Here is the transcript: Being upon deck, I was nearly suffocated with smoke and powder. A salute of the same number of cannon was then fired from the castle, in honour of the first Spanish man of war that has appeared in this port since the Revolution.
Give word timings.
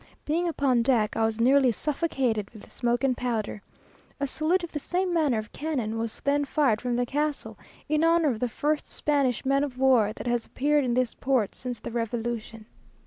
Being 0.25 0.47
upon 0.47 0.81
deck, 0.81 1.15
I 1.15 1.23
was 1.25 1.39
nearly 1.39 1.71
suffocated 1.71 2.49
with 2.49 2.71
smoke 2.71 3.03
and 3.03 3.15
powder. 3.15 3.61
A 4.19 4.25
salute 4.25 4.63
of 4.63 4.71
the 4.71 4.79
same 4.79 5.13
number 5.13 5.37
of 5.37 5.51
cannon 5.51 5.95
was 5.99 6.19
then 6.21 6.43
fired 6.43 6.81
from 6.81 6.95
the 6.95 7.05
castle, 7.05 7.55
in 7.87 8.03
honour 8.03 8.29
of 8.31 8.39
the 8.39 8.49
first 8.49 8.87
Spanish 8.87 9.45
man 9.45 9.63
of 9.63 9.77
war 9.77 10.11
that 10.13 10.25
has 10.25 10.47
appeared 10.47 10.83
in 10.85 10.95
this 10.95 11.13
port 11.13 11.53
since 11.53 11.79
the 11.79 11.91
Revolution. 11.91 12.65